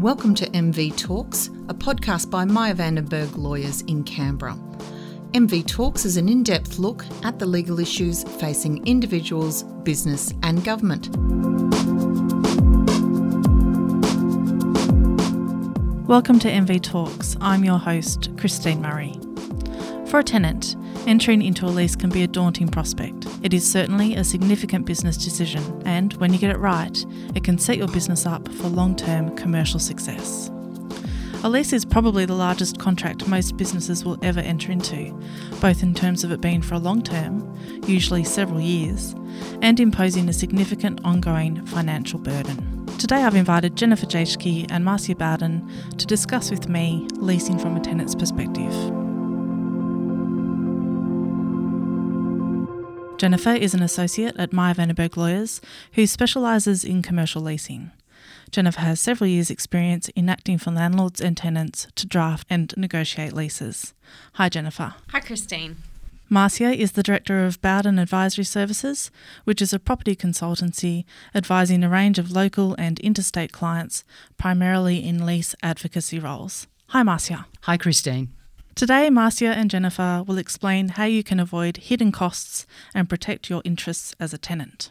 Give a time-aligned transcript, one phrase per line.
[0.00, 4.54] Welcome to MV Talks, a podcast by Meyer Vandenberg Lawyers in Canberra.
[5.32, 10.64] MV Talks is an in depth look at the legal issues facing individuals, business, and
[10.64, 11.08] government.
[16.08, 17.36] Welcome to MV Talks.
[17.40, 19.12] I'm your host, Christine Murray.
[20.10, 20.74] For a tenant,
[21.06, 23.28] entering into a lease can be a daunting prospect.
[23.44, 27.06] It is certainly a significant business decision, and when you get it right,
[27.36, 30.50] it can set your business up for long term commercial success.
[31.44, 35.16] A lease is probably the largest contract most businesses will ever enter into,
[35.60, 37.56] both in terms of it being for a long term,
[37.86, 39.14] usually several years,
[39.62, 42.84] and imposing a significant ongoing financial burden.
[42.98, 47.80] Today I've invited Jennifer Jaeschke and Marcia Bowden to discuss with me leasing from a
[47.80, 48.99] tenant's perspective.
[53.20, 55.60] Jennifer is an associate at Meyer Vandenberg Lawyers
[55.92, 57.90] who specialises in commercial leasing.
[58.50, 63.34] Jennifer has several years' experience in acting for landlords and tenants to draft and negotiate
[63.34, 63.92] leases.
[64.32, 64.94] Hi, Jennifer.
[65.10, 65.76] Hi, Christine.
[66.30, 69.10] Marcia is the Director of Bowden Advisory Services,
[69.44, 71.04] which is a property consultancy
[71.34, 74.02] advising a range of local and interstate clients,
[74.38, 76.68] primarily in lease advocacy roles.
[76.86, 77.44] Hi, Marcia.
[77.64, 78.30] Hi, Christine.
[78.74, 83.62] Today, Marcia and Jennifer will explain how you can avoid hidden costs and protect your
[83.64, 84.90] interests as a tenant.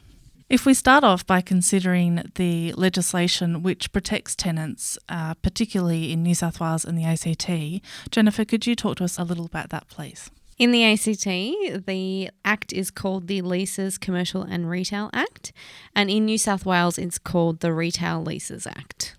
[0.50, 6.34] If we start off by considering the legislation which protects tenants, uh, particularly in New
[6.34, 9.88] South Wales and the ACT, Jennifer, could you talk to us a little about that,
[9.88, 10.32] please?
[10.58, 15.54] In the ACT, the Act is called the Leases Commercial and Retail Act,
[15.96, 19.16] and in New South Wales, it's called the Retail Leases Act.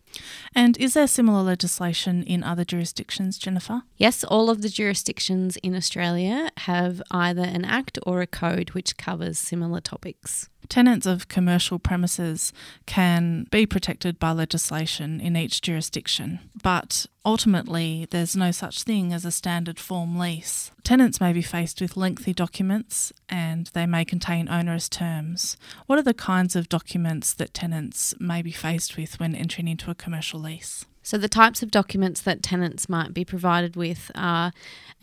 [0.55, 3.83] And is there similar legislation in other jurisdictions, Jennifer?
[3.97, 8.97] Yes, all of the jurisdictions in Australia have either an act or a code which
[8.97, 10.49] covers similar topics.
[10.71, 12.53] Tenants of commercial premises
[12.87, 19.25] can be protected by legislation in each jurisdiction, but ultimately there's no such thing as
[19.25, 20.71] a standard form lease.
[20.85, 25.57] Tenants may be faced with lengthy documents and they may contain onerous terms.
[25.87, 29.91] What are the kinds of documents that tenants may be faced with when entering into
[29.91, 30.87] a commercial lease?
[31.11, 34.53] So, the types of documents that tenants might be provided with are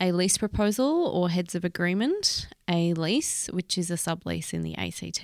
[0.00, 4.74] a lease proposal or heads of agreement, a lease, which is a sublease in the
[4.78, 5.22] ACT,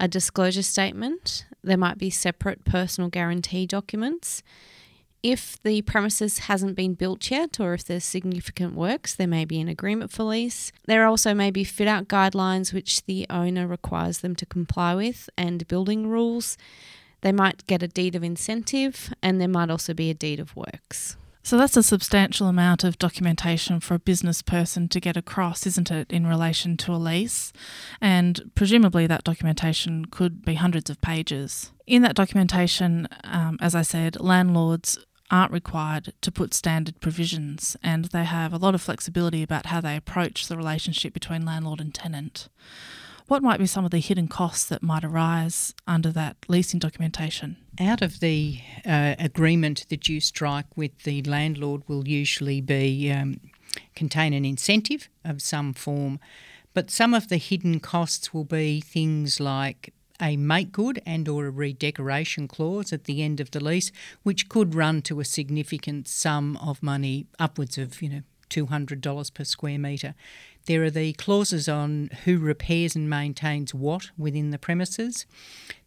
[0.00, 4.42] a disclosure statement, there might be separate personal guarantee documents.
[5.22, 9.60] If the premises hasn't been built yet or if there's significant works, there may be
[9.60, 10.72] an agreement for lease.
[10.86, 15.30] There also may be fit out guidelines which the owner requires them to comply with
[15.38, 16.58] and building rules.
[17.22, 20.54] They might get a deed of incentive and there might also be a deed of
[20.54, 21.16] works.
[21.44, 25.90] So that's a substantial amount of documentation for a business person to get across, isn't
[25.90, 27.52] it, in relation to a lease?
[28.00, 31.72] And presumably that documentation could be hundreds of pages.
[31.86, 34.98] In that documentation, um, as I said, landlords
[35.32, 39.80] aren't required to put standard provisions and they have a lot of flexibility about how
[39.80, 42.48] they approach the relationship between landlord and tenant.
[43.32, 47.56] What might be some of the hidden costs that might arise under that leasing documentation?
[47.80, 53.40] Out of the uh, agreement that you strike with the landlord will usually be um,
[53.96, 56.20] contain an incentive of some form,
[56.74, 61.46] but some of the hidden costs will be things like a make good and or
[61.46, 63.90] a redecoration clause at the end of the lease
[64.22, 69.44] which could run to a significant sum of money upwards of you know $200 per
[69.44, 70.14] square metre
[70.66, 75.26] there are the clauses on who repairs and maintains what within the premises.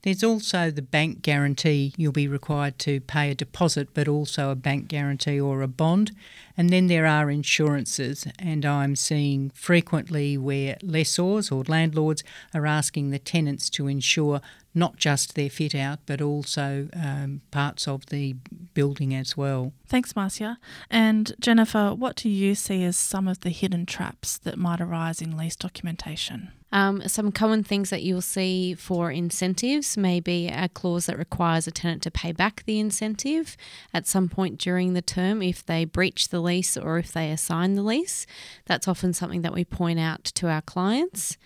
[0.05, 1.91] There's also the bank guarantee.
[1.97, 6.11] You'll be required to pay a deposit, but also a bank guarantee or a bond.
[6.55, 12.23] And then there are insurances, and I'm seeing frequently where lessors or landlords
[12.53, 14.41] are asking the tenants to insure
[14.75, 18.35] not just their fit out, but also um, parts of the
[18.75, 19.73] building as well.
[19.87, 20.59] Thanks, Marcia.
[20.91, 25.19] And Jennifer, what do you see as some of the hidden traps that might arise
[25.19, 26.51] in lease documentation?
[26.75, 31.67] Um, some common things that you'll see for incentives may be a clause that requires
[31.67, 33.55] a tenant to pay back the incentive
[33.93, 37.75] at some point during the term if they breach the lease or if they assign
[37.75, 38.27] the lease.
[38.65, 41.37] That's often something that we point out to our clients.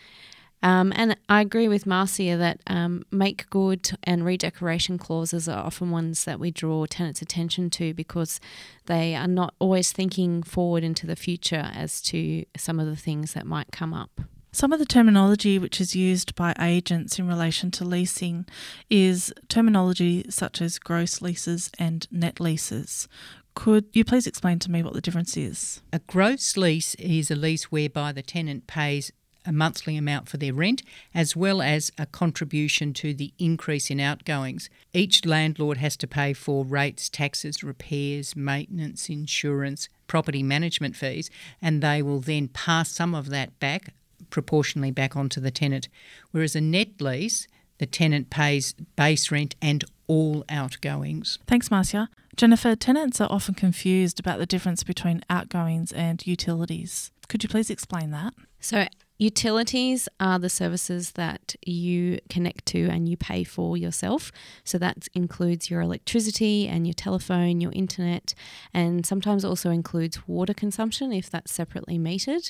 [0.63, 5.91] Um, and I agree with Marcia that um, make good and redecoration clauses are often
[5.91, 8.39] ones that we draw tenants' attention to because
[8.87, 13.33] they are not always thinking forward into the future as to some of the things
[13.33, 14.21] that might come up.
[14.51, 18.47] Some of the terminology which is used by agents in relation to leasing
[18.89, 23.07] is terminology such as gross leases and net leases.
[23.53, 25.81] Could you please explain to me what the difference is?
[25.93, 29.11] A gross lease is a lease whereby the tenant pays
[29.45, 30.81] a monthly amount for their rent,
[31.13, 34.69] as well as a contribution to the increase in outgoings.
[34.93, 41.29] Each landlord has to pay for rates, taxes, repairs, maintenance, insurance, property management fees,
[41.61, 43.93] and they will then pass some of that back,
[44.29, 45.89] proportionally back onto the tenant.
[46.31, 47.47] Whereas a net lease,
[47.77, 51.39] the tenant pays base rent and all outgoings.
[51.47, 52.09] Thanks, Marcia.
[52.35, 57.11] Jennifer, tenants are often confused about the difference between outgoings and utilities.
[57.27, 58.33] Could you please explain that?
[58.59, 58.87] So,
[59.21, 64.31] Utilities are the services that you connect to and you pay for yourself.
[64.63, 68.33] So that includes your electricity and your telephone, your internet,
[68.73, 72.49] and sometimes also includes water consumption if that's separately metered.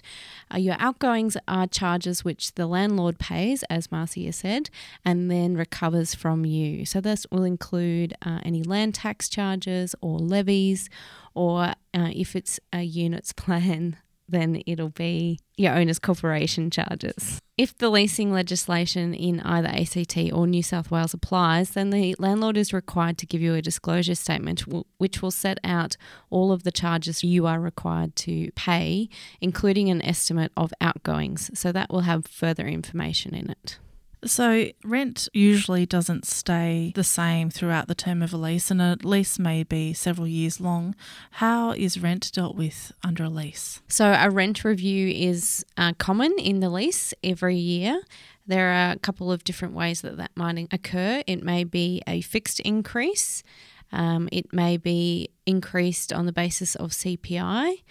[0.54, 4.70] Uh, your outgoings are charges which the landlord pays, as Marcia said,
[5.04, 6.86] and then recovers from you.
[6.86, 10.88] So this will include uh, any land tax charges or levies,
[11.34, 13.98] or uh, if it's a units plan
[14.30, 17.40] then it'll be your owner's corporation charges.
[17.58, 22.56] If the leasing legislation in either ACT or New South Wales applies, then the landlord
[22.56, 24.64] is required to give you a disclosure statement
[24.98, 25.98] which will set out
[26.30, 29.10] all of the charges you are required to pay,
[29.42, 31.52] including an estimate of outgoings.
[31.54, 33.78] So that will have further information in it.
[34.26, 38.98] So, rent usually doesn't stay the same throughout the term of a lease, and a
[39.02, 40.94] lease may be several years long.
[41.32, 43.82] How is rent dealt with under a lease?
[43.88, 48.02] So, a rent review is uh, common in the lease every year.
[48.46, 51.24] There are a couple of different ways that that might occur.
[51.26, 53.44] It may be a fixed increase,
[53.92, 57.84] um, it may be increased on the basis of CPI,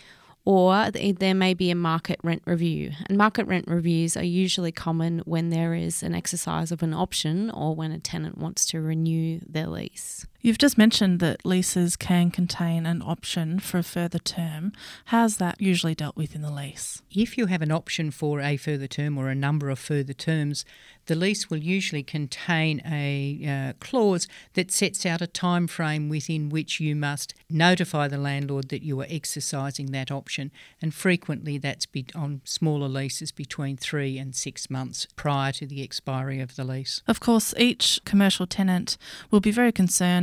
[0.48, 2.90] or there may be a market rent review.
[3.06, 7.50] And market rent reviews are usually common when there is an exercise of an option
[7.50, 10.26] or when a tenant wants to renew their lease.
[10.40, 14.72] You've just mentioned that leases can contain an option for a further term.
[15.06, 17.02] How's that usually dealt with in the lease?
[17.10, 20.64] If you have an option for a further term or a number of further terms,
[21.06, 26.50] the lease will usually contain a uh, clause that sets out a time frame within
[26.50, 31.86] which you must notify the landlord that you are exercising that option, and frequently that's
[32.14, 37.02] on smaller leases between three and six months prior to the expiry of the lease.
[37.08, 38.98] Of course, each commercial tenant
[39.30, 39.72] will be very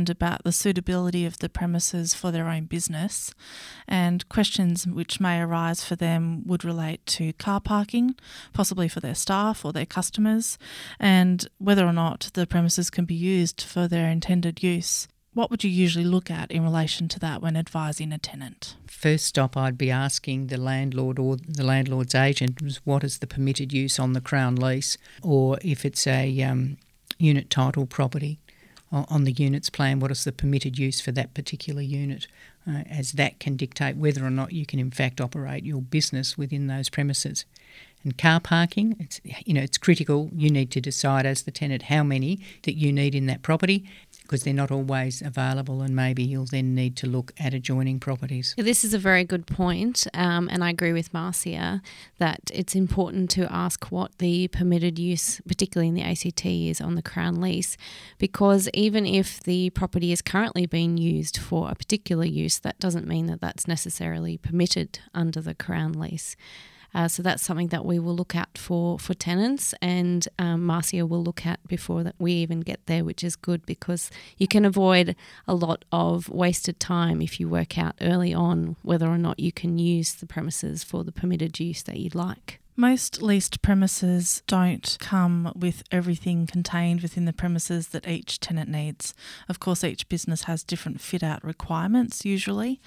[0.06, 3.34] concerned about the suitability of the premises for their own business,
[3.88, 8.14] and questions which may arise for them would relate to car parking,
[8.52, 10.58] possibly for their staff or their customers
[11.00, 15.08] and whether or not the premises can be used for their intended use.
[15.34, 18.76] What would you usually look at in relation to that when advising a tenant?
[18.86, 23.70] First stop, I'd be asking the landlord or the landlord's agent what is the permitted
[23.72, 26.78] use on the Crown lease, or if it's a um,
[27.18, 28.38] unit title property
[28.92, 32.26] on the units plan, what is the permitted use for that particular unit,
[32.68, 36.38] uh, as that can dictate whether or not you can in fact operate your business
[36.38, 37.44] within those premises.
[38.04, 40.30] And car parking, it's you know it's critical.
[40.32, 43.84] You need to decide as the tenant how many that you need in that property
[44.26, 48.54] because they're not always available, and maybe you'll then need to look at adjoining properties.
[48.58, 51.80] This is a very good point, um, and I agree with Marcia
[52.18, 56.94] that it's important to ask what the permitted use, particularly in the ACT, is on
[56.96, 57.76] the Crown lease,
[58.18, 63.06] because even if the property is currently being used for a particular use, that doesn't
[63.06, 66.36] mean that that's necessarily permitted under the Crown lease.
[66.96, 71.04] Uh, so that's something that we will look at for, for tenants, and um, Marcia
[71.04, 74.64] will look at before that we even get there, which is good because you can
[74.64, 75.14] avoid
[75.46, 79.52] a lot of wasted time if you work out early on whether or not you
[79.52, 82.60] can use the premises for the permitted use that you'd like.
[82.78, 89.14] Most leased premises don't come with everything contained within the premises that each tenant needs.
[89.48, 92.78] Of course, each business has different fit out requirements usually.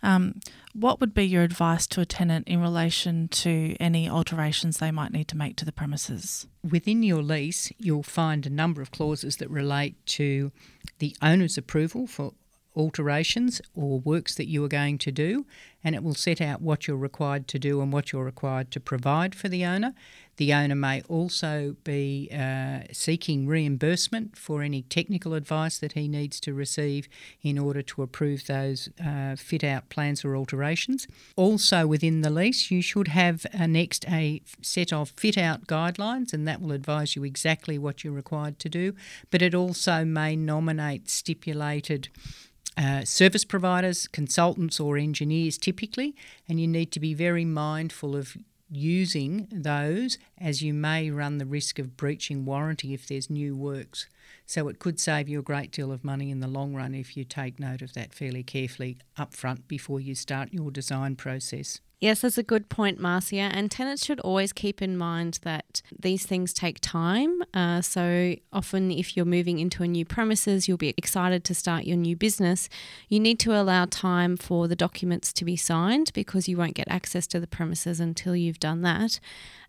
[0.00, 0.40] Um,
[0.74, 5.12] what would be your advice to a tenant in relation to any alterations they might
[5.12, 6.46] need to make to the premises?
[6.62, 10.52] Within your lease, you'll find a number of clauses that relate to
[11.00, 12.32] the owner's approval for
[12.76, 15.44] alterations or works that you are going to do,
[15.84, 18.80] and it will set out what you're required to do and what you're required to
[18.80, 19.94] provide for the owner.
[20.36, 26.40] The owner may also be uh, seeking reimbursement for any technical advice that he needs
[26.40, 27.06] to receive
[27.42, 31.06] in order to approve those uh, fit out plans or alterations.
[31.36, 36.48] Also, within the lease, you should have annexed a set of fit out guidelines, and
[36.48, 38.94] that will advise you exactly what you're required to do,
[39.30, 42.08] but it also may nominate stipulated
[42.76, 46.14] uh, service providers, consultants, or engineers typically,
[46.48, 48.36] and you need to be very mindful of
[48.70, 54.06] using those as you may run the risk of breaching warranty if there's new works.
[54.46, 57.16] So it could save you a great deal of money in the long run if
[57.16, 61.80] you take note of that fairly carefully upfront before you start your design process.
[62.02, 63.36] Yes, that's a good point, Marcia.
[63.36, 67.44] And tenants should always keep in mind that these things take time.
[67.54, 71.84] Uh, so often, if you're moving into a new premises, you'll be excited to start
[71.84, 72.68] your new business.
[73.08, 76.88] You need to allow time for the documents to be signed because you won't get
[76.90, 79.20] access to the premises until you've done that.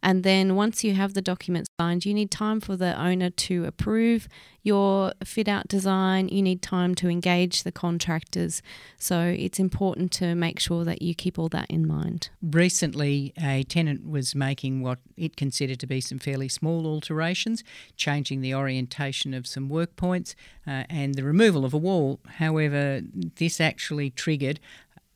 [0.02, 4.28] And then once you have the documents you need time for the owner to approve
[4.64, 6.30] your fit out design.
[6.30, 8.62] You need time to engage the contractors.
[8.98, 12.30] So it's important to make sure that you keep all that in mind.
[12.42, 17.64] Recently, a tenant was making what it considered to be some fairly small alterations,
[17.98, 20.36] changing the orientation of some work points
[20.66, 22.20] uh, and the removal of a wall.
[22.38, 23.02] However,
[23.36, 24.60] this actually triggered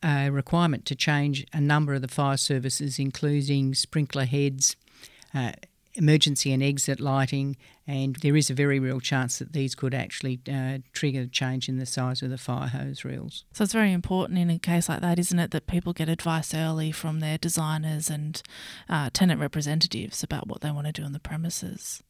[0.03, 4.75] a requirement to change a number of the fire services, including sprinkler heads,
[5.33, 5.53] uh,
[5.97, 10.41] emergency and exit lighting, and there is a very real chance that these could actually
[10.51, 13.45] uh, trigger a change in the size of the fire hose reels.
[13.53, 16.53] So it's very important in a case like that, isn't it, that people get advice
[16.53, 18.41] early from their designers and
[18.89, 22.03] uh, tenant representatives about what they want to do on the premises.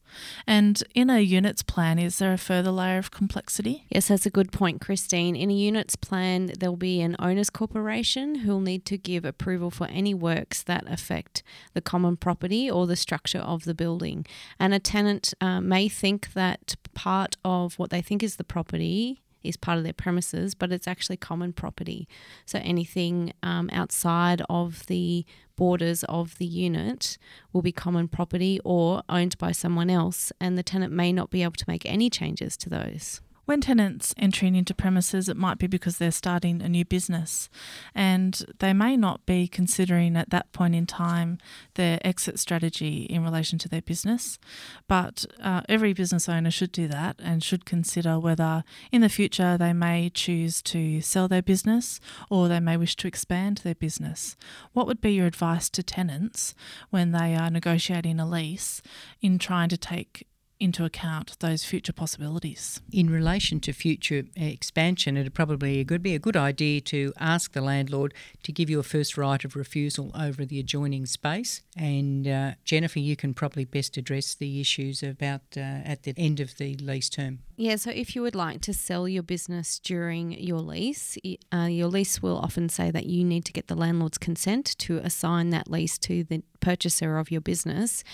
[0.46, 3.84] And in a units plan, is there a further layer of complexity?
[3.90, 5.36] Yes, that's a good point, Christine.
[5.36, 9.86] In a units plan, there'll be an owners corporation who'll need to give approval for
[9.88, 11.42] any works that affect
[11.74, 14.26] the common property or the structure of the building.
[14.58, 19.20] And a tenant um, may think that part of what they think is the property
[19.42, 22.08] is part of their premises, but it's actually common property.
[22.44, 25.24] So anything um, outside of the
[25.56, 27.18] borders of the unit
[27.52, 31.42] will be common property or owned by someone else, and the tenant may not be
[31.42, 33.20] able to make any changes to those.
[33.48, 37.48] When tenants entering into premises, it might be because they're starting a new business
[37.94, 41.38] and they may not be considering at that point in time
[41.72, 44.38] their exit strategy in relation to their business.
[44.86, 49.56] But uh, every business owner should do that and should consider whether in the future
[49.56, 54.36] they may choose to sell their business or they may wish to expand their business.
[54.74, 56.54] What would be your advice to tenants
[56.90, 58.82] when they are negotiating a lease
[59.22, 60.26] in trying to take
[60.60, 62.80] into account those future possibilities.
[62.92, 68.14] In relation to future expansion, it'd probably be a good idea to ask the landlord
[68.42, 71.62] to give you a first right of refusal over the adjoining space.
[71.76, 76.40] And uh, Jennifer, you can probably best address the issues about uh, at the end
[76.40, 77.40] of the lease term.
[77.60, 81.18] Yeah, so if you would like to sell your business during your lease,
[81.52, 84.98] uh, your lease will often say that you need to get the landlord's consent to
[84.98, 88.04] assign that lease to the purchaser of your business.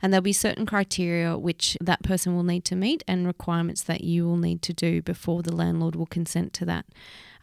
[0.00, 4.04] And there'll be certain criteria which that person will need to meet and requirements that
[4.04, 6.86] you will need to do before the landlord will consent to that.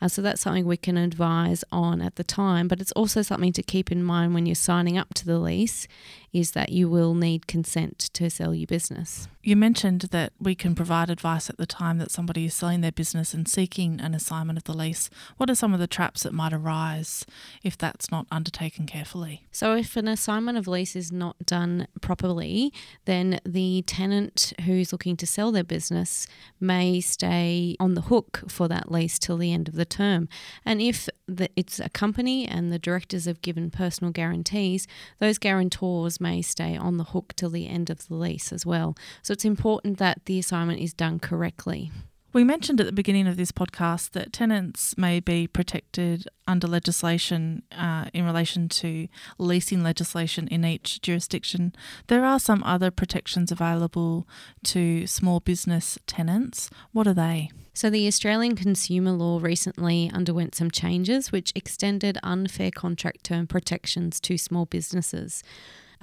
[0.01, 3.53] Uh, so that's something we can advise on at the time, but it's also something
[3.53, 5.88] to keep in mind when you're signing up to the lease
[6.34, 9.27] is that you will need consent to sell your business.
[9.43, 12.91] You mentioned that we can provide advice at the time that somebody is selling their
[12.91, 15.10] business and seeking an assignment of the lease.
[15.38, 17.25] What are some of the traps that might arise
[17.63, 19.48] if that's not undertaken carefully?
[19.51, 22.72] So, if an assignment of lease is not done properly,
[23.05, 26.27] then the tenant who's looking to sell their business
[26.60, 30.27] may stay on the hook for that lease till the end of the term.
[30.65, 34.88] And if the, it's a company and the directors have given personal guarantees,
[35.19, 38.95] those guarantors may stay on the hook till the end of the lease as well.
[39.21, 41.91] So it's important that the assignment is done correctly.
[42.33, 47.63] We mentioned at the beginning of this podcast that tenants may be protected under legislation
[47.77, 51.75] uh, in relation to leasing legislation in each jurisdiction.
[52.07, 54.29] There are some other protections available
[54.65, 56.69] to small business tenants.
[56.93, 57.50] What are they?
[57.73, 64.21] So, the Australian consumer law recently underwent some changes which extended unfair contract term protections
[64.21, 65.43] to small businesses.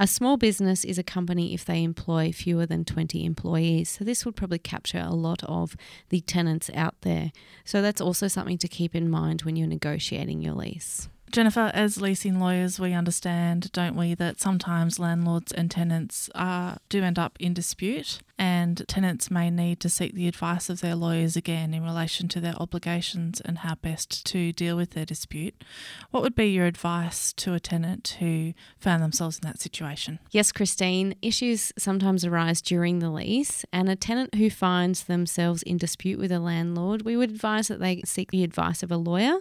[0.00, 3.88] A small business is a company if they employ fewer than 20 employees.
[3.88, 5.76] So this would probably capture a lot of
[6.11, 7.33] the tenants out there.
[7.64, 11.09] So that's also something to keep in mind when you're negotiating your lease.
[11.33, 16.31] Jennifer, as leasing lawyers, we understand, don't we, that sometimes landlords and tenants
[16.88, 18.21] do end up in dispute,
[18.58, 22.40] and tenants may need to seek the advice of their lawyers again in relation to
[22.40, 25.62] their obligations and how best to deal with their dispute.
[26.10, 30.18] What would be your advice to a tenant who found themselves in that situation?
[30.32, 35.76] Yes, Christine, issues sometimes arise during the lease, and a tenant who finds themselves in
[35.76, 39.38] dispute with a landlord, we would advise that they seek the advice of a lawyer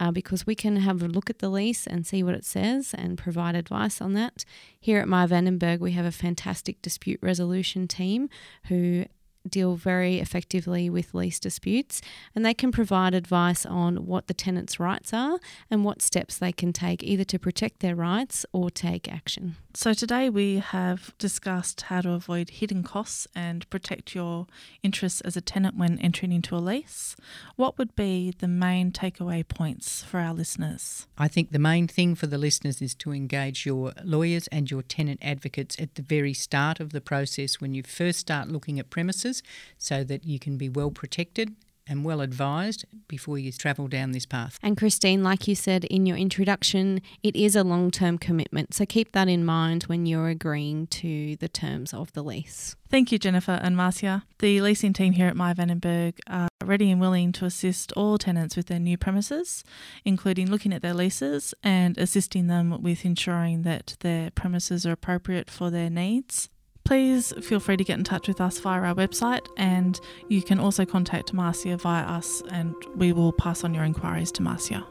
[0.00, 2.94] uh, because we can have a look at the lease and see what it says
[2.94, 4.44] and provide advice on that.
[4.78, 8.28] Here at Meyer Vandenberg, we have a fantastic dispute resolution team
[8.68, 9.06] who
[9.48, 12.00] deal very effectively with lease disputes
[12.34, 15.38] and they can provide advice on what the tenant's rights are
[15.70, 19.56] and what steps they can take either to protect their rights or take action.
[19.76, 24.46] So, today we have discussed how to avoid hidden costs and protect your
[24.84, 27.16] interests as a tenant when entering into a lease.
[27.56, 31.08] What would be the main takeaway points for our listeners?
[31.18, 34.82] I think the main thing for the listeners is to engage your lawyers and your
[34.82, 38.90] tenant advocates at the very start of the process when you first start looking at
[38.90, 39.33] premises
[39.78, 41.54] so that you can be well protected
[41.86, 44.58] and well advised before you travel down this path.
[44.62, 48.74] And Christine, like you said in your introduction, it is a long term commitment.
[48.74, 52.76] So keep that in mind when you're agreeing to the terms of the lease.
[52.90, 54.24] Thank you, Jennifer and Marcia.
[54.38, 58.56] The leasing team here at Meyer Vandenberg are ready and willing to assist all tenants
[58.56, 59.64] with their new premises,
[60.04, 65.50] including looking at their leases and assisting them with ensuring that their premises are appropriate
[65.50, 66.48] for their needs
[66.84, 70.60] please feel free to get in touch with us via our website and you can
[70.60, 74.86] also contact Marcia via us and we will pass on your inquiries to Marcia.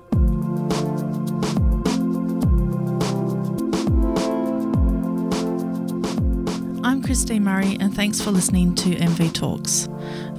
[6.84, 9.88] I'm Christine Murray and thanks for listening to MV Talks.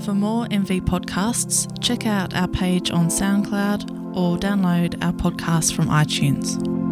[0.05, 5.87] For more MV podcasts, check out our page on SoundCloud or download our podcast from
[5.87, 6.84] iTunes.